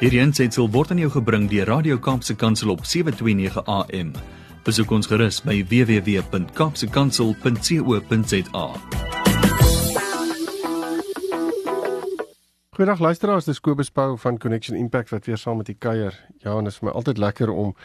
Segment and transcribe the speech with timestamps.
[0.00, 4.14] Hierdie aansetsel word aan jou gebring deur Radio Kaapse Kansel op 7:29 AM.
[4.64, 8.64] Besoek ons gerus by www.kapsekansel.co.za.
[12.70, 16.16] Goeiedag luisteraars, dis Kobus Pau van Connection Impact wat weer saam met u kuier.
[16.38, 17.76] Ja, en dit is vir my altyd lekker om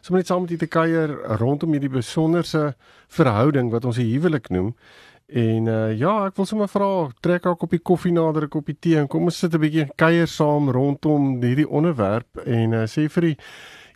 [0.00, 1.10] sommer net saam met u te kuier
[1.42, 2.76] rondom hierdie besonderse
[3.08, 4.76] verhouding wat ons 'n huwelik noem.
[5.26, 6.88] En uh, ja, ek wil sommer vra,
[7.24, 10.28] trek haar koppie koffie nader, 'n koppie tee en kom ons sit 'n bietjie kuier
[10.28, 13.36] saam rondom hierdie onderwerp en uh, sê vir die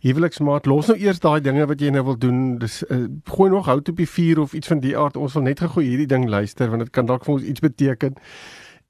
[0.01, 2.57] huweliksmaat, los nou eers daai dinge wat jy nou wil doen.
[2.57, 5.17] Dis uh, gooi nog hout op die vuur of iets van die aard.
[5.17, 8.15] Ons wil net gou hierdie ding luister want dit kan dalk vir ons iets beteken.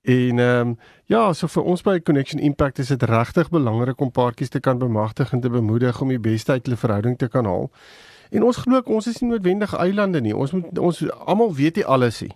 [0.02, 4.12] En ehm um, ja, so vir ons by Connection Impact is dit regtig belangrik om
[4.12, 7.46] paartjies te kan bemagtig en te bemoedig om die beste uit hulle verhouding te kan
[7.46, 7.72] haal.
[8.30, 10.36] En ons glo ons is nie noodwendig eilande nie.
[10.36, 12.36] Ons moet ons almal weet nie alles nie.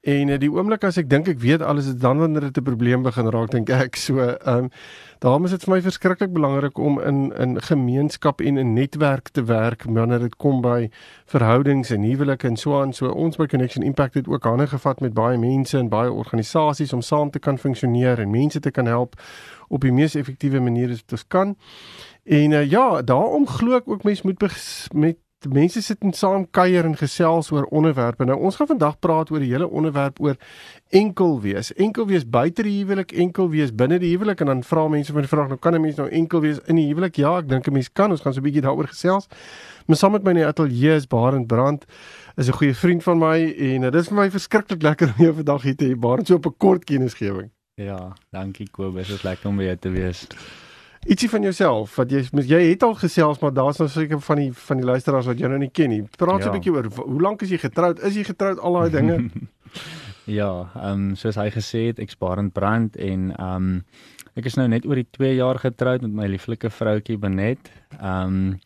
[0.00, 2.62] En uh, die oomblik as ek dink ek weet alles, is dan wanneer dit 'n
[2.62, 4.18] probleem begin raak, dink ek so.
[4.20, 4.70] Ehm um,
[5.18, 9.44] daarom is dit vir my verskriklik belangrik om in in gemeenskap en in netwerk te
[9.44, 10.90] werk wanneer dit kom by
[11.26, 12.92] verhoudings en huwelike en so aan.
[12.92, 16.92] So ons by Connection Impact het ook hande gevat met baie mense en baie organisasies
[16.92, 19.16] om saam te kan funksioneer en mense te kan help
[19.68, 21.56] op die mees effektiewe manier wat ons kan.
[22.24, 24.42] En uh, ja, daarom glo ek ook mense moet
[24.92, 25.16] met
[25.46, 28.24] mense sit en saam kuier en gesels oor onderwerpe.
[28.26, 30.34] Nou ons gaan vandag praat oor die hele onderwerp oor
[30.90, 31.70] enkel wees.
[31.78, 35.22] Enkel wees buite die huwelik, enkel wees binne die huwelik en dan vra mense van
[35.22, 37.16] die vraag, nou kan 'n mens nou enkel wees in die huwelik?
[37.16, 38.10] Ja, ek dink 'n mens kan.
[38.10, 39.28] Ons gaan so 'n bietjie daaroor gesels.
[39.86, 41.84] Maar saam met my in die ateljee is Barend Brand
[42.36, 45.34] is 'n goeie vriend van my en dit is vir my verskriklik lekker om jou
[45.34, 45.98] vandag hier te hê.
[45.98, 47.50] Barend so op 'n kort kennisgewing.
[47.78, 49.06] Ja, dankie Kobus.
[49.06, 50.24] Dit is lekker om by jou te wees.
[51.06, 54.48] Ietsie van jouself wat jy jy het al gesels maar daar's nou seker van die
[54.66, 56.00] van die luisteraars wat jou nou nie ken nie.
[56.18, 56.56] Praat so 'n ja.
[56.58, 58.02] bietjie oor hoe lank is jy getroud?
[58.02, 59.30] Is jy getroud al daai dinge?
[60.40, 63.84] ja, ehm um, soos hy gesê het, ek spaar en brand en ehm um,
[64.34, 67.70] ek is nou net oor die 2 jaar getroud met my lieflike vroutjie Benet.
[68.00, 68.58] Ehm um,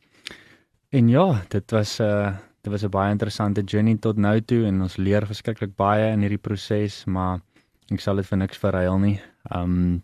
[0.88, 4.64] en ja, dit was 'n uh, dit was 'n baie interessante journey tot nou toe
[4.64, 7.40] en ons leer verskriklik baie in hierdie proses, maar
[7.92, 9.20] ek sal dit vir niks verruil nie.
[9.50, 10.02] Ehm um,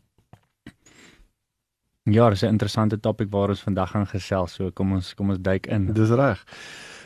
[2.10, 4.52] Ja, dis 'n interessante topik waar ons vandag gaan gesels.
[4.52, 5.92] So kom ons kom ons duik in.
[5.92, 6.44] Dis reg.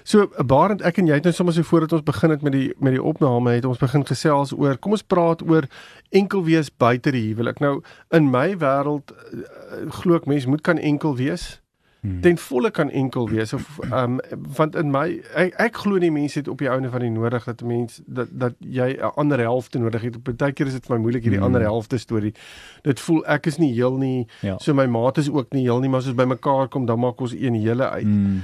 [0.04, 2.74] So Barend, ek en jy het nou sommer so voordat ons begin het met die
[2.78, 5.66] met die opname het ons begin gesels oor kom ons praat oor
[6.10, 7.60] enkel wees buite die huwelik.
[7.60, 11.60] Nou in my wêreld uh, glo ek mense moet kan enkel wees
[12.02, 12.20] hmm.
[12.20, 16.10] ten volle kan enkel wees of ehm um, want in my ek, ek glo nie
[16.10, 19.38] mense het op die ouene van die nodig dat mense dat dat jy 'n ander
[19.38, 20.22] helfte nodig het.
[20.22, 21.46] Partykeer is dit vir my moeilik hierdie hmm.
[21.46, 22.34] ander helfte storie.
[22.82, 24.26] Dit voel ek is nie heel nie.
[24.40, 24.58] Ja.
[24.58, 27.20] So my maat is ook nie heel nie, maar as ons bymekaar kom dan maak
[27.20, 28.04] ons een hele uit.
[28.04, 28.42] Hmm.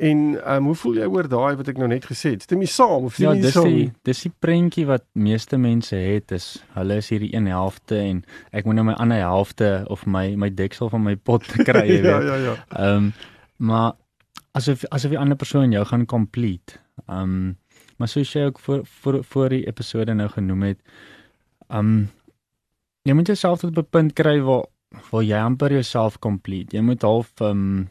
[0.00, 2.44] En ehm um, hoe voel jy oor daai wat ek nou net gesê het?
[2.46, 3.66] Stem jy saam of stem jy ja, saam?
[3.68, 6.46] Ja, dis die dis die prentjie wat meeste mense het is
[6.76, 8.22] hulle is hierdie een helfte en
[8.56, 12.00] ek moet nou my ander helfte of my my deksel van my pot kry, jy
[12.00, 12.08] weet.
[12.14, 12.56] ja, ja, ja.
[12.70, 13.12] Ehm um,
[13.60, 13.92] maar
[14.56, 16.80] asof asof die ander persoon jou gaan complete.
[17.06, 17.58] Um
[18.00, 20.80] maar soos jy ook voor voor voor die episode nou genoem het,
[21.68, 22.08] um
[23.04, 24.64] jy moet jouself tot 'n punt kry waar
[25.10, 26.76] waar jy amper jouself complete.
[26.76, 27.90] Jy moet half um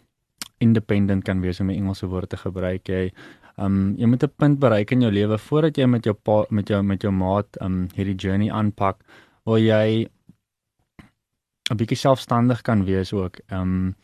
[0.59, 2.88] independent kan wees om 'n Engelse woord te gebruik.
[2.88, 3.12] Jy
[3.58, 6.68] um jy moet 'n punt bereik in jou lewe voordat jy met jou pa, met
[6.68, 8.98] jou met jou maat um hierdie journey aanpak
[9.44, 10.08] waar jy
[11.72, 13.40] 'n bietjie selfstandig kan wees ook.
[13.52, 13.96] Um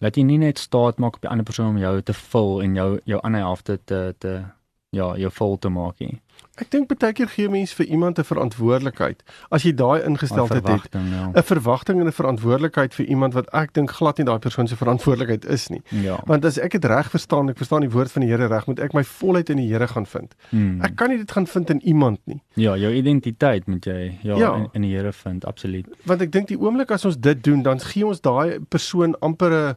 [0.00, 2.74] laat jy nie net staat maak op die ander persoon om jou te vul en
[2.74, 4.44] jou jou ander helfte te te
[4.90, 6.18] ja, jou vol te maak nie.
[6.58, 9.22] Ek dink baie keer gee mense vir iemand 'n verantwoordelikheid.
[9.50, 11.42] As jy daai ingesteldheid het, 'n ja.
[11.42, 15.44] verwagting en 'n verantwoordelikheid vir iemand wat ek dink glad nie daai persoon se verantwoordelikheid
[15.44, 15.82] is nie.
[15.90, 16.20] Ja.
[16.26, 18.80] Want as ek dit reg verstaan, ek verstaan die woord van die Here reg, moet
[18.80, 20.34] ek my volheid in die Here gaan vind.
[20.50, 20.80] Hmm.
[20.82, 22.42] Ek kan nie dit gaan vind in iemand nie.
[22.54, 24.54] Ja, jou identiteit moet jy ja, ja.
[24.56, 25.86] In, in die Here vind, absoluut.
[26.04, 29.52] Want ek dink die oomblik as ons dit doen, dan gee ons daai persoon amper
[29.52, 29.76] 'n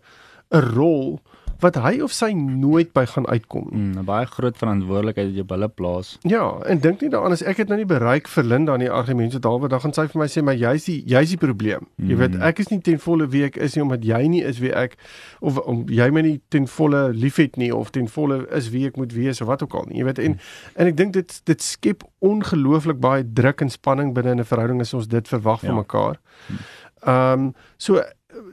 [0.51, 1.21] 'n rol
[1.61, 3.67] wat hy of sy nooit by gaan uitkom.
[3.71, 6.17] Mm, 'n Baie groot verantwoordelikheid wat jy op hulle plaas.
[6.21, 8.91] Ja, en dink nie daaraan as ek het nou nie bereik vir Linda in die
[8.91, 11.87] argumente daaroor dan gaan sy vir my sê maar jy's die jy's die probleem.
[11.95, 12.09] Mm.
[12.09, 14.59] Jy weet, ek is nie ten volle wie ek is nie omdat jy nie is
[14.59, 14.97] wie ek
[15.39, 18.97] of om jy my nie ten volle liefhet nie of ten volle is wie ek
[18.97, 19.99] moet wees of wat ook al nie.
[19.99, 20.39] Jy weet, en mm.
[20.75, 24.93] en ek dink dit dit skep ongelooflik baie druk en spanning binne 'n verhouding as
[24.93, 25.67] ons dit verwag ja.
[25.67, 26.19] van mekaar.
[26.47, 26.57] Mm.
[27.01, 28.01] Ehm um, so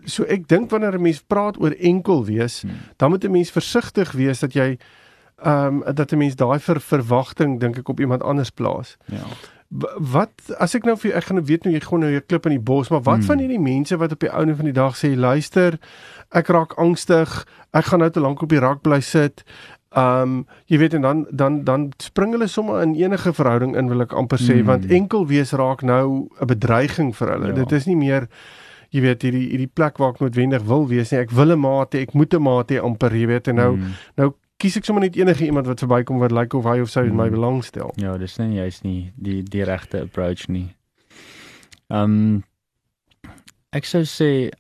[0.05, 2.71] so ek dink wanneer 'n mens praat oor enkel wees, hmm.
[2.97, 4.79] dan moet 'n mens versigtig wees dat jy
[5.43, 8.97] ehm um, dat 'n mens daai ver, verwagting dink ek op iemand anders plaas.
[9.05, 9.25] Ja.
[9.99, 12.47] Wat as ek nou vir ek gaan nou weet nou jy gaan nou 'n klip
[12.47, 13.27] in die bos, maar wat hmm.
[13.27, 15.79] van hierdie mense wat op die ouene van die dag sê luister,
[16.31, 19.45] ek raak angstig, ek gaan nou te lank op die rak bly sit.
[19.95, 23.89] Ehm um, jy weet en dan dan dan spring hulle sommer in enige verhouding in
[23.89, 24.67] wil ek amper sê hmm.
[24.67, 27.47] want enkel wees raak nou 'n bedreiging vir hulle.
[27.47, 27.53] Ja.
[27.53, 28.29] Dit is nie meer
[28.95, 31.21] jy weet hierdie hierdie plek waar ek noodwendig wil wees nie.
[31.21, 33.73] Ek wil 'n maat hê, ek moet 'n maat hê amper, jy weet en nou
[33.77, 33.95] mm.
[34.17, 36.91] nou kies ek sommer net enige iemand wat verbykom wat lyk like of hy of
[36.91, 37.17] sy mm.
[37.17, 37.93] my belangstel.
[37.97, 40.75] Ja, dis nie jy's nie die die regte approach nie.
[41.91, 42.45] Ehm um,
[43.73, 44.51] ek sou sê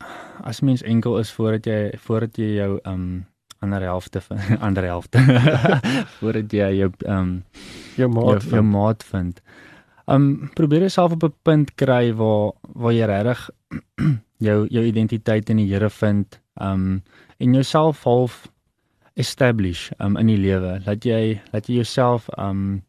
[0.45, 3.27] as mens enkel is voordat jy voordat jy jou ehm um,
[3.61, 5.19] ander helfte van ander helfte
[6.21, 7.45] voordat jy jou ehm um,
[7.97, 9.41] jou maat jou, jou maat vind.
[9.41, 9.69] Ehm
[10.09, 13.51] um, probeer jouself op 'n punt kry waar waar jy regtig
[14.47, 16.41] jou jou identiteit in die Here vind.
[16.61, 17.03] Um,
[17.39, 18.49] en jouself half
[19.15, 20.81] establish um, in die lewe.
[20.87, 22.83] Laat jy laat jy jouself um,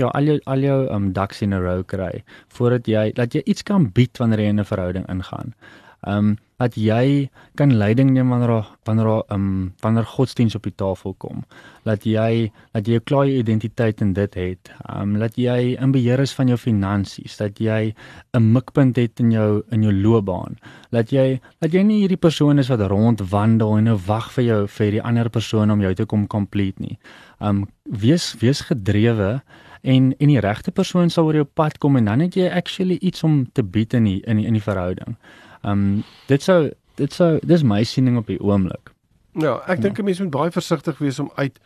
[0.00, 3.42] ja, al jou al jou um, ducks in a row kry voordat jy laat jy
[3.44, 5.54] iets kan bied wanneer jy in 'n verhouding ingaan.
[6.02, 7.28] Ehm um, dat jy
[7.58, 11.42] kan leiding neem wanneer wanneer um wanneer godsdiens op die tafel kom.
[11.88, 14.70] Dat jy dat jy 'n klaar identiteit in dit het.
[14.88, 17.94] Um dat jy in beheer is van jou finansies, dat jy
[18.34, 20.56] 'n mikpunt het in jou in jou loopbaan.
[20.90, 24.66] Dat jy dat jy nie hierdie persoon is wat rondwandel en nou wag vir jou
[24.68, 26.98] vir die ander persoon om jou te kom complete nie.
[27.40, 29.42] Um wees wees gedrewe
[29.82, 32.98] en en die regte persoon sal oor jou pad kom en dan het jy actually
[33.00, 35.16] iets om te bied in die, in die, in die verhouding.
[35.62, 38.92] Ehm um, dit sou dit sou dis my siening op die oomblik.
[39.40, 41.58] Ja, ek dink 'n mens moet baie versigtig wees om uit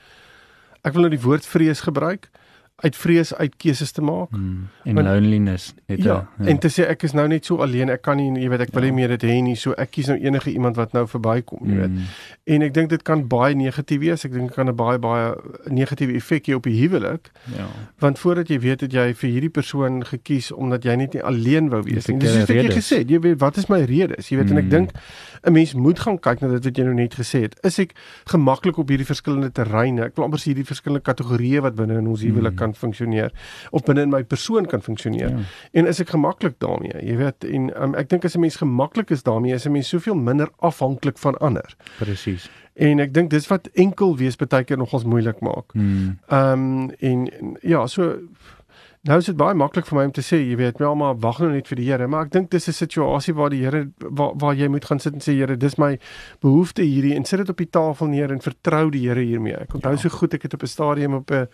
[0.83, 2.31] ek wil nou die woord vrees gebruik
[2.77, 4.31] uit vrees uit keuses te maak.
[4.31, 6.45] Mm, en Want, loneliness net ja, ja.
[6.45, 8.75] en te sê ek is nou net so alleen ek kan nie jy weet ek
[8.75, 8.97] wil nie ja.
[8.99, 11.81] meer dit hê nie so ek kies nou enige iemand wat nou verbykom jy mm.
[11.81, 15.01] weet en ek dink dit kan baie negatief wees ek dink dit kan 'n baie
[15.01, 15.33] baie
[15.73, 17.33] negatiewe effek hê op die huwelik.
[17.57, 17.65] Ja.
[18.05, 21.73] Want voordat jy weet het jy vir hierdie persoon gekies omdat jy net nie alleen
[21.73, 24.37] wou wees nie dis wat jy gesê het jy weet wat is my redes jy
[24.37, 24.57] weet mm.
[24.57, 24.71] en ek mm.
[24.77, 24.91] dink
[25.49, 27.57] 'n mens moet gaan kyk na dit wat jy nou net gesê het.
[27.65, 27.97] Is ek
[28.29, 30.05] gemaklik op hierdie verskillende terreine?
[30.11, 33.33] Ek wil amper sê hierdie verskillende kategorieë wat binne in ons huwelik mm kan funksioneer
[33.71, 35.31] of binne in my persoon kan funksioneer.
[35.31, 35.47] Ja.
[35.73, 36.95] En is ek gemaklik daarmee?
[37.07, 39.89] Jy weet, en um, ek dink as 'n mens gemaklik is daarmee, is 'n mens
[39.89, 41.77] soveel minder afhanklik van ander.
[41.99, 42.51] Presies.
[42.75, 45.73] En ek dink dis wat enkel wees baie keer nogals moeilik maak.
[45.75, 48.19] Ehm um, en, en ja, so
[49.07, 51.39] Nou is dit baie maklik vir my om te sê, jy weet, wel maar wag
[51.39, 54.33] nou net vir die Here, maar ek dink dis 'n situasie waar die Here waar,
[54.35, 55.99] waar jy moet gaan sit en sê Here, dis my
[56.43, 59.55] behoefte hierdie en sit dit op die tafel neer en vertrou die Here hiermee.
[59.55, 59.97] Ek onthou ja.
[59.97, 61.47] so goed ek het op 'n stadium op 'n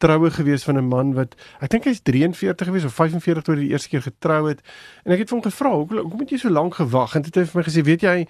[0.00, 3.60] troue gewees van 'n man wat ek dink hy's 43 gewees of 45 toe hy
[3.60, 4.60] die eerste keer getrou het.
[5.04, 7.34] En ek het vir hom gevra, "Hoekom hoekom het jy so lank gewag?" En dit
[7.34, 8.26] het hy vir my gesê, "Weet jy,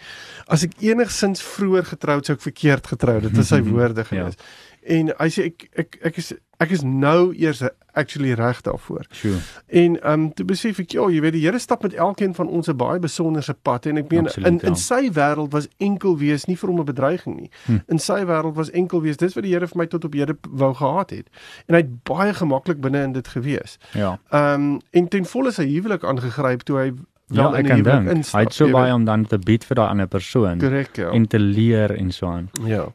[0.48, 4.34] as ek enigsins vroeër getroud sou ek verkeerd getrou." Dit is sy woorde gewees.
[4.36, 4.96] ja.
[4.96, 7.62] En hy sê ek ek ek is ek is nou eers
[7.92, 9.06] actually reg daarvoor.
[9.10, 9.38] Sure.
[9.66, 12.48] En ehm um, te besef ek ja, jy weet die Here stap met elkeen van
[12.48, 14.82] ons 'n baie besonderse pad en ek meen Absoluut, in in ja.
[14.82, 17.50] sy wêreld was enkel wees nie vir hom 'n bedreiging nie.
[17.66, 17.78] Hm.
[17.88, 20.36] In sy wêreld was enkel wees dis wat die Here vir my tot op hede
[20.50, 21.28] wou gehad het.
[21.66, 23.78] En hy het baie gemaklik binne in dit gewees.
[23.92, 24.18] Ja.
[24.30, 26.92] Ehm um, en ten volle sy huwelik aangegryp toe hy
[27.30, 28.26] Ja, ek kan dink.
[28.34, 30.58] Hy het so baie om dan te bied vir daai ander persoon.
[30.58, 31.12] Korrek, ja.
[31.14, 32.50] En te leer en so aan.
[32.66, 32.88] Ja.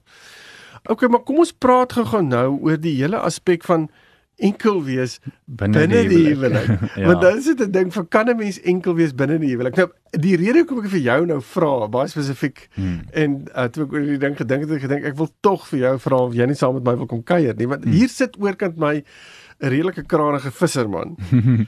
[0.85, 3.89] Okay, maar kom ons praat gou nou oor die hele aspek van
[4.43, 6.67] enkel wees binne die huwelik.
[6.99, 7.07] ja.
[7.07, 9.75] Want dan is dit 'n ding van kan 'n mens enkel wees binne die huwelik?
[9.75, 13.01] Nou, die rede hoekom ek vir jou nou vra, baie spesifiek hmm.
[13.11, 15.79] en uh, toe ek oor die ding gedink het, ek gedink ek wil tog vir
[15.79, 17.93] jou vra of jy nie saam met my wil kom kuier nie, want hmm.
[17.93, 19.03] hier sit oorkant my
[19.59, 21.15] 'n redelike kranige visserman.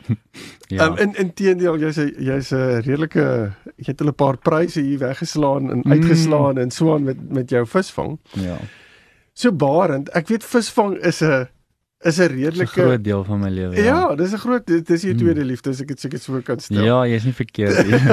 [0.67, 0.87] ja.
[0.87, 5.85] Um, in inteendeel jy's jy's 'n redelike jy het 'n paar pryse hier weggeslaan en
[5.85, 6.63] uitgeslaan hmm.
[6.67, 8.19] en so aan met met jou visvang.
[8.35, 8.57] Ja.
[9.37, 11.45] So barend, ek weet visvang is 'n
[12.05, 13.75] is 'n redelike groot deel van my lewe.
[13.75, 15.49] Ja, ja dis 'n groot dis jou tweede hmm.
[15.49, 16.83] liefde as ek dit seker so kan stel.
[16.83, 18.01] Ja, jy's nie verkeerd nie.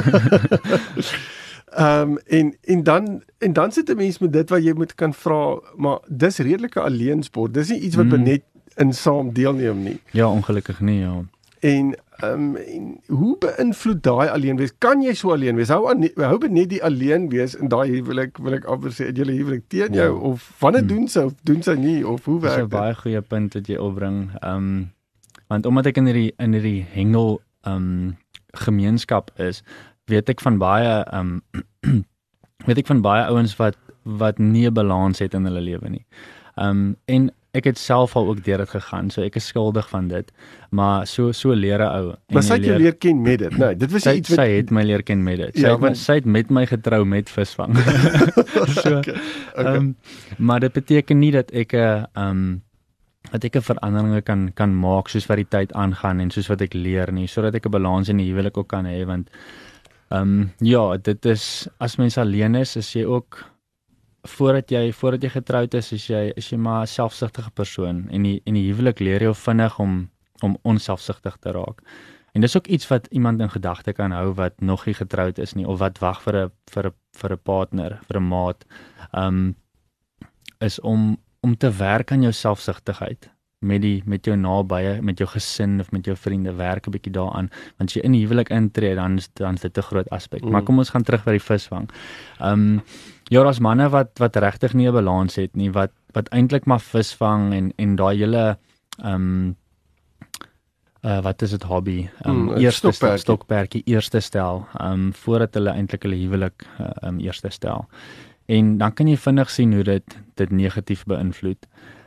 [1.74, 4.94] Ehm um, en en dan en dan sit 'n mens met dit wat jy moet
[4.94, 7.54] kan vra, maar dis redelike alleensport.
[7.54, 8.22] Dis nie iets wat mm.
[8.22, 8.42] net
[8.76, 10.00] in saam deelneem nie.
[10.10, 11.24] Ja, ongelukkig nie, ja.
[11.60, 14.72] En ehm um, hoe beïnvloed daai alleen wees?
[14.78, 15.68] Kan jy so alleen wees?
[15.68, 19.08] Hou aan hou net die alleen wees in daai wil ek wil ek amper sê
[19.10, 20.20] jy huwelik teen jou ja.
[20.30, 20.92] of wanneer hmm.
[20.92, 22.70] doen sy of doen sy nie of hoe werk dit?
[22.70, 24.30] Dis 'n baie goeie punt wat jy opbring.
[24.42, 24.92] Ehm um,
[25.48, 28.16] want omdat ek in hierdie in hierdie hengel ehm um,
[28.54, 29.64] gemeenskap is,
[30.06, 31.40] weet ek van baie ehm
[31.82, 32.04] um,
[32.68, 36.06] weet ek van baie ouens wat wat nie 'n balans het in hulle lewe nie.
[36.54, 39.86] Ehm um, en ek het self al ook deur dit gegaan, so ek is skuldig
[39.92, 40.30] van dit.
[40.74, 42.14] Maar so so leer 'n ou.
[42.34, 43.56] Maar sy het jou leer ken met dit.
[43.56, 45.54] Nee, dit was sy, iets wat sy het my leer ken met dit.
[45.54, 47.78] Sy ja, het my, sy het met my getrou met visvang.
[48.82, 48.98] so.
[48.98, 49.14] Okay,
[49.54, 49.76] okay.
[49.76, 49.96] Um,
[50.38, 52.62] maar dit beteken nie dat ek 'n uh, um
[53.30, 56.60] dat ek 'n veranderinge kan kan maak soos wat die tyd aangaan en soos wat
[56.60, 59.30] ek leer nie, sodat ek 'n balans in die huwelik ook kan hê want
[60.10, 63.53] ehm um, ja, dit is as mens alleen is, is jy ook
[64.24, 68.22] voordat jy voordat jy getroud is, is jy is jy maar 'n selfsugtige persoon en
[68.22, 70.10] die en die huwelik leer jou vinnig om
[70.42, 71.80] om onselfsugtig te raak.
[72.32, 75.52] En dis ook iets wat iemand in gedagte kan hou wat nog nie getroud is
[75.54, 78.64] nie of wat wag vir 'n vir 'n vir 'n partner, vir 'n maat.
[79.12, 79.56] Um
[80.60, 85.28] is om om te werk aan jou selfsugtigheid met die met jou nabye, met jou
[85.28, 88.48] gesin of met jou vriende werk 'n bietjie daaraan want as jy in die huwelik
[88.48, 90.42] intree dan dan is dit 'n groot aspek.
[90.42, 90.50] Mm.
[90.50, 91.90] Maar kom ons gaan terug by die visvang.
[92.40, 92.82] Um
[93.28, 96.80] ja, daar's manne wat wat regtig nie 'n balans het nie, wat wat eintlik maar
[96.80, 98.58] visvang en en daai hele
[99.04, 99.56] um
[101.04, 102.08] uh wat is dit hobby?
[102.24, 103.20] Um mm, eerste stokperkie.
[103.20, 107.88] stokperkie eerste stel, um voordat hulle eintlik hulle huwelik uh, um eerste stel.
[108.46, 111.66] En dan kan jy vinnig sien hoe dit dit negatief beïnvloed.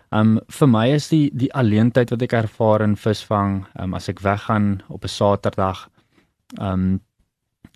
[0.09, 4.19] Um vir my is die die alleentyd wat ek ervaar in visvang, um as ek
[4.19, 5.89] weggaan op 'n Saterdag,
[6.59, 7.01] um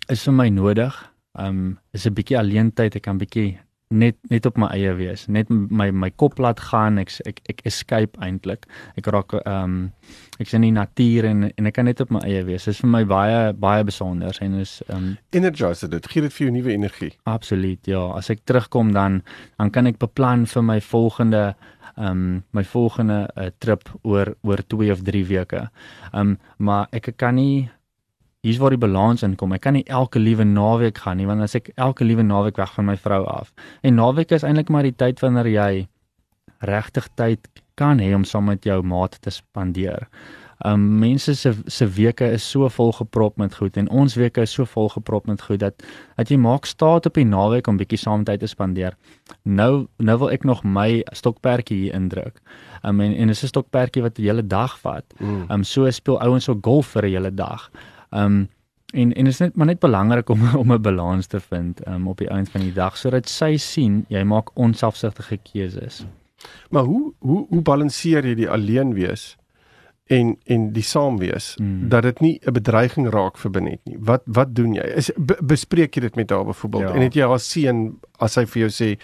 [0.08, 1.11] is vir my nodig.
[1.38, 3.58] Um is 'n bietjie alleentyd, ek kan bietjie
[3.92, 7.62] net net op my eie wees, net my my kop laat gaan, ek ek ek
[7.68, 8.66] escape eintlik.
[8.98, 9.92] Ek raak um
[10.40, 12.64] ek's in die natuur en en ek kan net op my eie wees.
[12.64, 16.08] Dit is vir my baie baie besonder en is um energize dit.
[16.14, 17.12] Gee dit vir jou nuwe energie.
[17.24, 18.06] Absoluut, ja.
[18.16, 19.22] As ek terugkom dan
[19.58, 21.54] dan kan ek beplan vir my volgende
[21.96, 25.68] ehm um, my volgende uh, trip oor oor 2 of 3 weke.
[26.12, 27.68] Ehm um, maar ek kan nie
[28.42, 29.54] hier's waar die balans inkom.
[29.54, 32.74] Ek kan nie elke liewe naweek gaan nie want as ek elke liewe naweek weg
[32.74, 33.52] van my vrou af.
[33.86, 35.72] En naweek is eintlik maar die tyd wanneer jy
[36.66, 37.46] regtig tyd
[37.78, 40.08] kan hê om saam met jou maat te spandeer.
[40.66, 44.52] Um mense se se weke is so vol geprop met goed en ons weke is
[44.54, 45.82] so vol geprop met goed dat
[46.18, 48.98] dat jy maak staat op die naweek om bietjie saam tyd te spandeer.
[49.42, 52.42] Nou nou wil ek nog my stokperdjie hier indruk.
[52.82, 55.04] Um en en dis 'n stokperdjie wat 'n hele dag vat.
[55.18, 55.46] Mm.
[55.50, 57.70] Um so speel ouens so golf vir 'n hele dag.
[58.14, 58.48] Um
[58.92, 62.18] en en is net maar net belangrik om om 'n balans te vind um op
[62.18, 66.04] die einde van die dag sodat sy sien jy maak onselfsugtige keuses.
[66.70, 69.36] Maar hoe hoe hoe balanseer jy die alleen wees?
[70.12, 71.88] en en die saam wees mm.
[71.88, 73.96] dat dit nie 'n bedreiging raak vir Benet nie.
[73.98, 74.82] Wat wat doen jy?
[74.82, 76.94] Is be, bespreek jy dit met haar byvoorbeeld ja.
[76.94, 78.98] en het jy haar seën as sy vir jou sê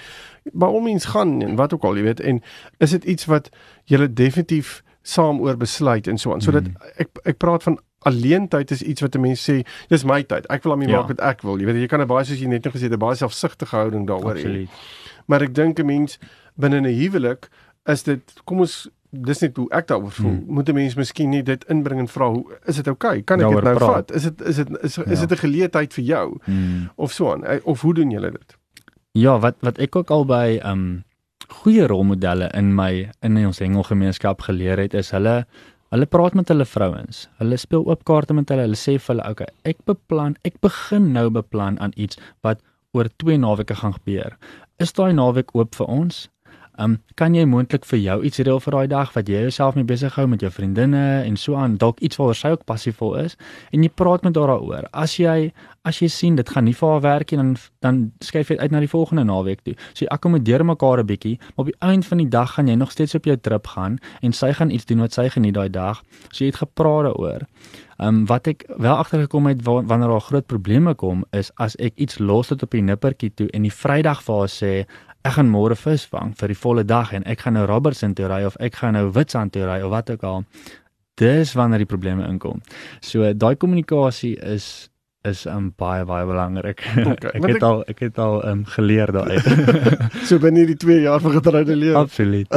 [0.53, 2.43] maar om eens gaan en wat ook al jy weet en
[2.79, 3.51] is dit iets wat
[3.85, 6.75] jy definitief saam oor besluit en so aan sodat mm.
[6.97, 10.47] ek ek praat van alleentyd is iets wat 'n mens sê dis my tyd.
[10.47, 10.97] Ek wil aan my ja.
[10.99, 11.59] maak wat ek wil.
[11.59, 13.77] Jy weet jy kan 'n baie soos jy net nog gesê het 'n baie selfsugtige
[13.77, 14.69] houding daaroor hê.
[15.27, 16.19] Maar ek dink 'n mens
[16.57, 17.49] binne 'n huwelik
[17.87, 20.31] is dit kom ons dis net hoe ek daaroor voel.
[20.31, 20.45] Hmm.
[20.47, 23.11] Moet 'n mens miskien nie dit inbring en vra hoe is dit oukei?
[23.11, 23.23] Okay?
[23.23, 23.95] Kan ek dit nou praat.
[23.95, 24.13] vat?
[24.13, 25.05] Is dit is dit is, ja.
[25.05, 26.39] is dit 'n geleentheid vir jou?
[26.45, 26.91] Hmm.
[26.95, 28.57] Of so aan eh, of hoe doen julle dit?
[29.13, 31.05] Ja, wat wat ek ook al by um
[31.49, 35.47] goeie rolmodelle in my in ons hengelgemeenskap geleer het is hulle
[35.95, 37.27] hulle praat met hulle vrouens.
[37.41, 38.67] Hulle speel oop kaarte met hulle.
[38.69, 42.61] Hulle sê vir hulle, "Oké, okay, ek beplan, ek begin nou beplan aan iets wat
[42.93, 44.37] oor 2 naweke gaan gebeur.
[44.79, 46.29] Is daai naweek oop vir ons?"
[46.79, 49.75] Ehm um, kan jy moontlik vir jou iets reël vir daai dag wat jy jouself
[49.75, 53.17] mee besig hou met jou vriendinne en so aan dalk iets waaroor sy ook passievol
[53.25, 53.35] is
[53.75, 54.87] en jy praat met haar daaroor.
[54.93, 55.51] As jy
[55.89, 57.51] as jy sien dit gaan nie vir haar werk nie dan
[57.83, 59.75] dan skuif jy uit na die volgende naweek toe.
[59.91, 62.75] So jy akkommodeer mekaar 'n bietjie, maar op die einde van die dag gaan jy
[62.75, 65.71] nog steeds op jou trip gaan en sy gaan iets doen wat sy geniet daai
[65.71, 66.03] dag.
[66.31, 67.43] So jy het gepraat daaroor.
[67.99, 71.97] Ehm um, wat ek wel agtergekom het wanneer daar groot probleme kom is as ek
[71.97, 74.71] iets los het op die nippertjie toe en die Vrydag vir haar sê
[75.27, 78.29] ek gaan môre vis vang vir die volle dag en ek gaan nou Robertson toe
[78.31, 80.45] ry of ek gaan nou Witstrand toe ry of wat ook al.
[81.19, 82.63] Dis wanneer die probleme inkom.
[83.01, 84.89] So daai kommunikasie is
[85.27, 86.85] is um, baie baie belangrik.
[87.13, 89.41] Okay, ek het ek, al ek het al um, geleer daai.
[90.29, 91.99] so binne die 2 jaar van getroude lewe.
[91.99, 92.55] Absoluut.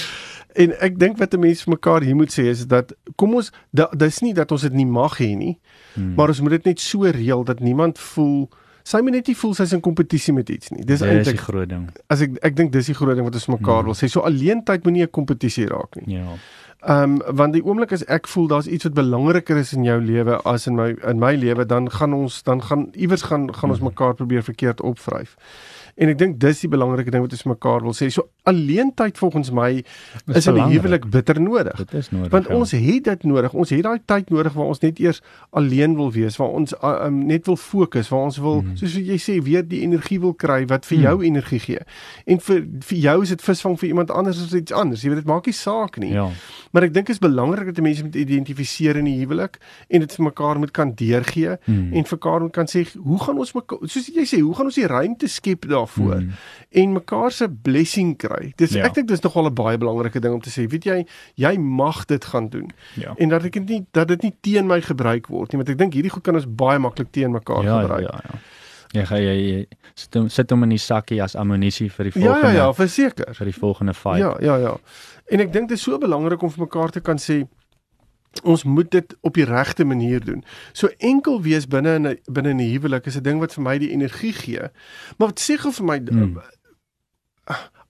[0.62, 3.52] en ek dink wat 'n mens vir mekaar hier moet sê is dat kom ons
[3.70, 5.58] dis nie dat ons dit nie mag hê nie,
[5.94, 6.14] hmm.
[6.18, 8.50] maar ons moet dit net so reël dat niemand voel
[8.90, 10.84] sy moet net nie voel sy's in kompetisie met iets nie.
[10.86, 11.86] Dis eintlik die groot ding.
[12.12, 13.90] As ek ek dink dis die groot ding wat ons mekaar mm.
[13.90, 14.10] wil sê.
[14.10, 16.18] So alleentyd moenie 'n kompetisie raak nie.
[16.18, 16.38] Ja.
[16.80, 19.98] Ehm um, want die oomblik as ek voel daar's iets wat belangriker is in jou
[20.00, 23.70] lewe as in my in my lewe, dan gaan ons dan gaan iewers gaan gaan
[23.70, 23.92] ons mm.
[23.92, 25.36] mekaar probeer verkeerd opvryf.
[25.94, 28.10] En ek dink dis die belangrike ding wat ons mekaar wil sê.
[28.12, 31.76] So alleentyd volgens my is, is in 'n huwelik bitter nodig.
[31.76, 32.30] Dit is nodig.
[32.30, 32.54] Want ja.
[32.54, 33.52] ons het dit nodig.
[33.52, 37.04] Ons het daai tyd nodig waar ons net eers alleen wil wees, waar ons uh,
[37.04, 38.76] um, net wil fokus, waar ons wil mm.
[38.76, 41.02] soos jy sê weer die energie wil kry wat vir mm.
[41.02, 41.82] jou energie gee.
[42.26, 45.02] En vir vir jou is dit visvang vir iemand anders is iets anders.
[45.02, 46.12] Jy weet dit maak nie saak nie.
[46.12, 46.28] Ja.
[46.70, 50.16] Maar ek dink dit is belangrik dat mense moet identifiseer in die huwelik en dit
[50.16, 51.92] vir mekaar moet kan deurgee mm.
[51.92, 54.70] en vir mekaar moet kan sê hoe gaan ons mekaar soos jy sê, hoe gaan
[54.70, 56.30] ons die ruimte skep daar daarvoor mm.
[56.70, 58.52] en mekaar se blessing kry.
[58.56, 58.84] Dis ja.
[58.84, 60.66] ek dink dis nogal 'n baie belangrike ding om te sê.
[60.68, 62.70] Weet jy, jy mag dit gaan doen.
[62.94, 63.14] Ja.
[63.16, 65.78] En dat ek dit nie dat dit nie teen my gebruik word nie, want ek
[65.78, 68.00] dink hierdie goed kan ons baie maklik teen mekaar ja, gebruik.
[68.00, 68.38] Ja, ja, ja.
[68.92, 69.64] Ja, ja, ja, ja.
[69.94, 72.48] Sit hom sit hom in die sakkie as ammunisie vir die volgende.
[72.48, 73.34] Ja, ja, ja, verseker.
[73.34, 74.18] Vir die volgende fight.
[74.18, 74.76] Ja, ja, ja.
[75.30, 77.44] En ek dink dit is so belangrik om vir mekaar te kan sê
[78.42, 80.44] ons moet dit op die regte manier doen.
[80.72, 83.78] So enkel wees binne in 'n binne 'n huwelik is 'n ding wat vir my
[83.78, 84.70] die energie gee.
[85.18, 86.40] Maar wat sê gou vir my hmm.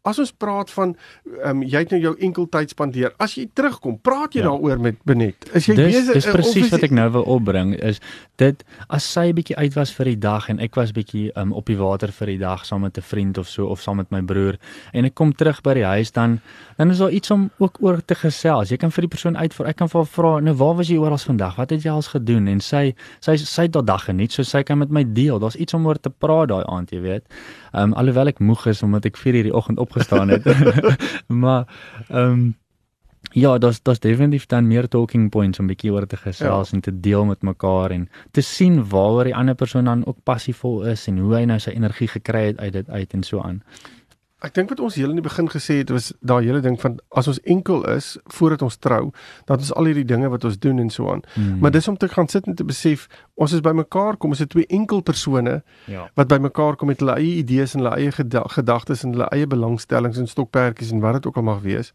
[0.02, 0.94] As ons praat van
[1.42, 3.12] ehm um, jy het nou jou enkeltyd spandeer.
[3.20, 4.46] As jy terugkom, praat jy ja.
[4.48, 5.48] daaroor met Benet.
[5.52, 8.00] Is jy besig Dis presies wat ek nou wil opbring is
[8.40, 11.52] dit as sy 'n bietjie uit was vir die dag en ek was bietjie um,
[11.52, 14.10] op die water vir die dag saam met 'n vriend of so of saam met
[14.10, 14.56] my broer
[14.92, 16.40] en ek kom terug by die huis dan
[16.78, 18.70] dan is daar iets om ook oor te gesels.
[18.70, 19.66] Jy kan vir die persoon uitvoer.
[19.66, 21.56] Ek kan vir haar vra, "Nou waar was jy oral vandag?
[21.56, 24.62] Wat het jy als gedoen?" En sy sy sy het daardie dag geniet, so sy
[24.62, 25.38] kan met my deel.
[25.38, 27.24] Daar's iets om oor te praat daai aand, jy weet.
[27.74, 30.46] Ehm um, alhoewel ek moeg is omdat ek 4:00 die oggend opgestaan het.
[31.42, 31.66] maar
[32.08, 32.58] ehm um,
[33.32, 36.74] ja, daar's daar's definitief dan meer talking points om bietjie oor te gesels ja.
[36.74, 40.82] en te deel met mekaar en te sien waaroor die ander persoon dan ook passievol
[40.86, 43.62] is en hoe hy nou sy energie gekry het uit dit uit en so aan.
[44.40, 46.96] Ek dink wat ons heel in die begin gesê het was daai hele ding van
[47.20, 49.10] as ons enkel is voordat ons trou,
[49.44, 51.20] dat ons al hierdie dinge wat ons doen en so aan.
[51.34, 51.58] Mm.
[51.60, 53.04] Maar dis om te gaan sit en te besef
[53.34, 56.08] ons is bymekaar kom, ons is twee enkel persone ja.
[56.16, 58.12] wat bymekaar kom met hulle eie idees en hulle eie
[58.56, 61.92] gedagtes en hulle eie belangstellings en stokperdjies en wat dit ook al mag wees.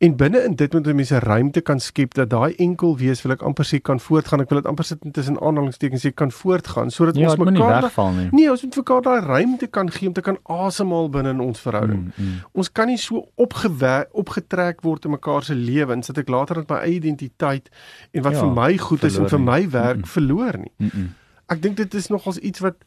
[0.00, 3.42] En binne in dit moet mense ruimte kan skep dat daai enkel wees wil ek
[3.44, 4.40] amper sê kan voortgaan.
[4.40, 7.84] Ek wil dit amper sit tussen aanhalingstekens sê kan voortgaan sodat ja, ons mekaar
[8.16, 8.30] nie.
[8.32, 11.42] nee, ons moet vir mekaar daai ruimte kan gee om te kan asemhaal binne in
[11.44, 12.06] ons verhouding.
[12.06, 12.38] Mm, mm.
[12.62, 16.72] Ons kan nie so opgewerk opgetrek word in mekaar se lewens dat ek later met
[16.72, 17.68] my eie identiteit
[18.16, 20.14] en wat ja, vir my goed is en vir my werk mm, mm.
[20.14, 20.72] verloor nie.
[20.78, 21.12] Mm, mm.
[21.52, 22.80] Ek dink dit is nogals iets wat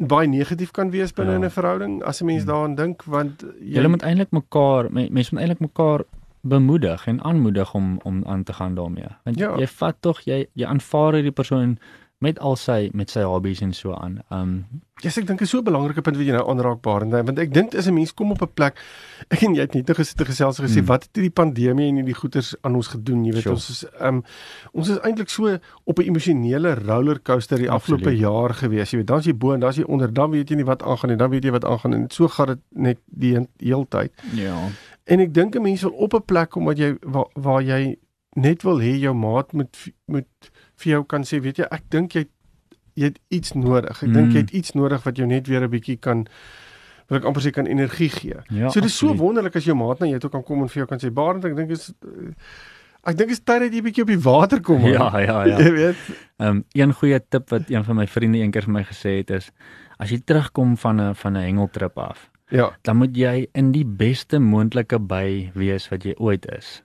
[0.00, 1.44] baie negatief kan wees binne ja.
[1.44, 2.48] 'n verhouding as 'n mens mm.
[2.48, 6.08] daaraan dink want jy moet eintlik mekaar mense moet eintlik mekaar
[6.42, 9.10] bemoedig en aanmoedig om om aan te gaan daarmee.
[9.24, 9.56] Want ja.
[9.58, 11.78] jy vat tog jy jy aanvaar hierdie persoon
[12.22, 14.20] met al sy met sy hobbies en so aan.
[14.30, 14.54] Um
[15.02, 17.38] yes, ek dink dit is so 'n belangrike punt wat jy nou aanraakbaar en want
[17.38, 18.78] ek dink as 'n mens kom op 'n plek
[19.30, 20.86] ek en jy het net gesit te gesels gesê hmm.
[20.86, 23.54] wat het hierdie pandemie en hierdie goeters aan ons gedoen, jy weet sure.
[23.54, 24.22] ons is um
[24.72, 28.90] ons is eintlik so op 'n emosionele rollercoaster die afgelope jaar gewees.
[28.90, 30.70] Jy weet, dan is jy bo en dan is jy onder, dan weet jy nie
[30.70, 33.86] wat aangaan nie, dan weet jy wat aangaan en so gaan dit net die hele
[33.88, 34.12] tyd.
[34.34, 34.70] Ja.
[35.04, 37.96] En ek dink 'n mens wil op 'n plek kom wat jy waar, waar jy
[38.32, 42.12] net wil hê jou maat moet moet vir jou kan sê, weet jy, ek dink
[42.12, 42.26] jy
[42.94, 44.02] jy het iets nodig.
[44.02, 44.12] Ek mm.
[44.12, 46.26] dink jy het iets nodig wat jou net weer 'n bietjie kan
[47.08, 48.40] wil ek amper sê kan energie gee.
[48.48, 50.70] Ja, so dit is so wonderlik as jou maat na jou toe kan kom en
[50.72, 51.92] vir jou kan sê, "Barend, ek dink is
[53.04, 54.92] ek dink is tyd dat jy bietjie op die water kom." Man.
[54.92, 55.58] Ja, ja, ja.
[55.64, 55.96] Jy weet.
[56.38, 59.30] Ehm um, een goeie tip wat een van my vriende eendag vir my gesê het
[59.30, 59.50] is
[59.98, 62.70] as jy terugkom van 'n van 'n hengeltrip af, Ja.
[62.84, 66.82] Dan moet jy in die beste moontlike by wees wat jy ooit is.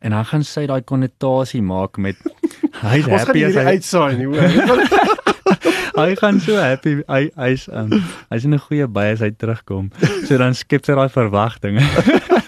[0.00, 2.16] En dan gaan sy daai konnotasie maak met
[2.86, 5.20] hy's happy as hy uitsaai nie hoor.
[6.00, 7.92] hy gaan so happy hy hy's um,
[8.32, 9.92] hy's in 'n goeie by as hy terugkom.
[10.24, 11.84] So dan skep sy daai verwagtinge.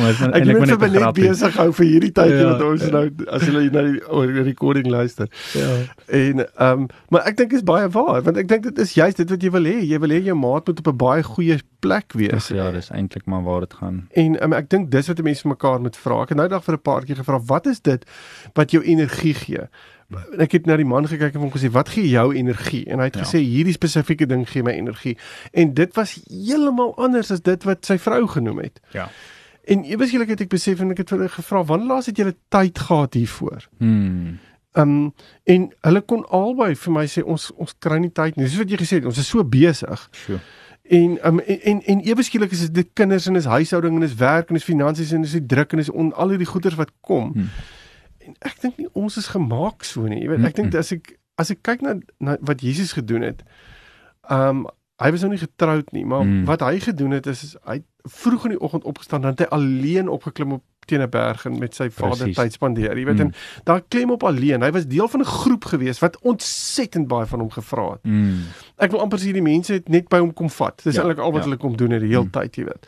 [0.00, 2.90] Kom ons maar eintlik net net besig hou vir hierdie tydjie ja, wat ons ja.
[2.94, 5.28] nou as jy na die recording luister.
[5.56, 5.68] Ja.
[6.06, 9.20] En ehm um, maar ek dink is baie waar want ek dink dit is juist
[9.20, 9.76] dit wat jy wil hê.
[9.84, 12.48] Jy wil hê jou maat moet op 'n baie goeie plek wees.
[12.48, 14.02] Ja, dis eintlik maar waar dit gaan.
[14.12, 16.22] En um, ek dink dis wat mense mekaar moet vra.
[16.22, 18.04] Ek het nou dag vir 'n paar keer gevra, wat is dit
[18.54, 19.68] wat jou energie gee?
[20.10, 22.98] En ek het na die man gekyk en hom gesê, "Wat gee jou energie?" En
[22.98, 23.22] hy het ja.
[23.22, 25.18] gesê, "Hierdie spesifieke ding gee my energie."
[25.52, 28.80] En dit was heeltemal anders as dit wat sy vrou genoem het.
[28.90, 29.08] Ja.
[29.64, 32.78] En eweslik het ek besef en ek het hulle gevra, "Wanneer laas het julle tyd
[32.78, 34.38] gehad hiervoor?" Hmm.
[34.72, 38.44] Um en hulle kon albei vir my sê ons ons kry nie tyd nie.
[38.44, 40.08] Dis wat jy gesê het, ons is so besig.
[40.12, 40.38] So.
[40.82, 44.50] En um en en, en eweskielik is dit kinders en is huishouding en is werk
[44.50, 47.32] en is finansies en is die druk en is on, al hierdie goeders wat kom.
[47.32, 47.48] Hmm.
[48.18, 50.22] En ek dink nie ons is gemaak so nie.
[50.22, 53.42] Jy weet, ek dink as ek as ek kyk na, na wat Jesus gedoen het,
[54.30, 54.66] um
[55.00, 56.44] hy was nou nie getroud nie, maar mm.
[56.48, 60.08] wat hy gedoen het is hy vroeg in die oggend opgestaan dan het hy alleen
[60.08, 62.98] opgeklim op teen 'n berg en met sy vader tyd spandeer.
[62.98, 63.20] Jy weet mm.
[63.20, 63.34] en
[63.64, 64.62] daar klim op alleen.
[64.62, 68.02] Hy was deel van 'n groep gewees wat ontsettend baie van hom gevra het.
[68.02, 68.42] Mm.
[68.76, 70.80] Ek wil amper sê die mense het net by hom kom vat.
[70.84, 71.48] Dis ja, eintlik al wat ja.
[71.48, 72.30] hulle kom doen in die hele mm.
[72.30, 72.86] tyd, jy weet.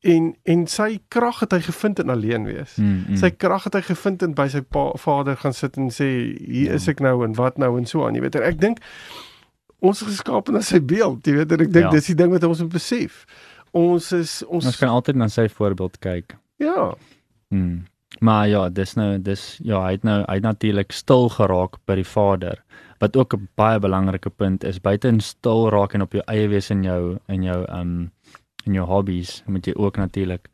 [0.00, 2.76] En en sy krag het hy gevind in alleen wees.
[2.76, 3.16] Mm, mm.
[3.16, 6.66] Sy krag het hy gevind in by sy pa, vader gaan sit en sê hier
[6.68, 6.72] ja.
[6.72, 8.34] is ek nou en wat nou en so aan, jy weet.
[8.34, 8.82] En ek dink
[9.80, 11.90] ons is geskaap na sy beeld, jy weet, en ek dink ja.
[11.90, 13.24] dis die ding wat ons moet besef.
[13.74, 16.36] Ons is ons Ons kan altyd na sy voorbeeld kyk.
[16.62, 16.94] Ja.
[17.50, 17.84] Hmm.
[18.22, 21.98] Maar ja, dis nou dis ja, hy het nou hy het natuurlik stil geraak by
[21.98, 22.62] die Vader
[23.02, 24.78] wat ook 'n baie belangrike punt is.
[24.78, 28.10] Buite in stil raak en op jou eie wees in jou in jou um
[28.66, 30.48] in jou hobbies moet jy ook natuurlik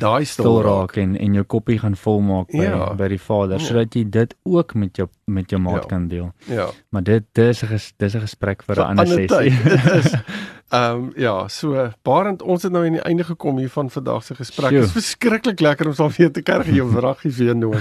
[0.00, 2.94] daai stil raak en en jou koppie gaan volmaak by ja.
[2.96, 3.66] by die Vader ja.
[3.66, 5.88] sodat jy dit ook met jou met jou maat ja.
[5.88, 6.32] kan deel.
[6.48, 6.70] Ja.
[6.88, 9.52] Maar dit dis 'n dis 'n gesprek vir 'n ander sessie.
[10.72, 14.24] Ehm um, ja, so Barend, ons het nou aan die einde gekom hier van vandag
[14.24, 14.70] se gesprek.
[14.70, 17.74] Dit is verskriklik lekker om saam weer te kerk jou vraggies weer noem.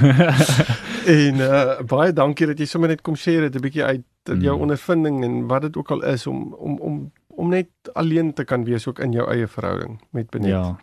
[1.21, 4.55] en uh, baie dankie dat jy sommer net kom share dit 'n bietjie uit jou
[4.55, 4.61] Mm.
[4.61, 7.11] ondervinding en wat dit ook al is om om om
[7.41, 10.53] om net alleen te kan wees ook in jou eie verhouding met Benet.
[10.53, 10.77] Ja.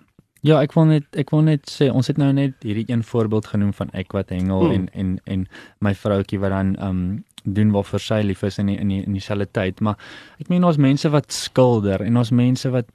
[0.47, 3.49] Ja, ek wil net ek wil net sê ons het nou net hierdie een voorbeeld
[3.51, 4.73] genoem van ek wat hengel Mm.
[4.75, 5.47] en en en
[5.83, 7.01] my vroutjie wat dan um
[7.45, 9.97] doen wat vir sy lief is in die, in die, in dieselfde tyd, maar
[10.39, 12.87] ek meen ons mense wat skilder en ons mense wat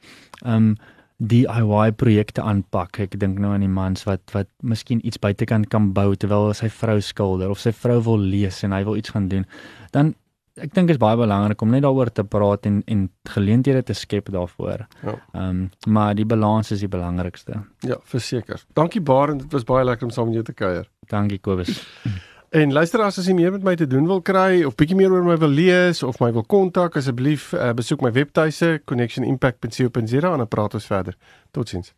[0.46, 0.76] um
[1.24, 3.00] DIY projekte aanpak.
[3.00, 6.70] Ek dink nou aan die mans wat wat miskien iets buitekant kan bou terwyl sy
[6.70, 9.46] vrou skilder of sy vrou wil lees en hy wil iets gaan doen.
[9.92, 10.16] Dan
[10.62, 14.30] ek dink is baie belangrik om net daaroor te praat en en geleenthede te skep
[14.34, 14.86] daarvoor.
[15.02, 15.16] Ja.
[15.34, 17.64] Ehm um, maar die balans is die belangrikste.
[17.80, 18.64] Ja, verseker.
[18.74, 20.90] Dankie Barend, dit was baie lekker om saam met jou te kuier.
[21.08, 21.82] Dankie Kobus.
[22.54, 25.24] En luisteraars as jy meer met my te doen wil kry of bietjie meer oor
[25.26, 30.48] my wil lees of my wil kontak asseblief uh, besoek my webtuise connectionimpact.co.za en dan
[30.48, 31.18] praat ons verder.
[31.50, 31.96] Totsiens.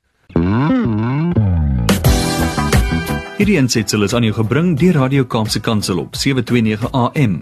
[3.35, 7.41] Hierdie aansetsel is aan jou gebring deur Radio Kaapse Kansel op 729 AM.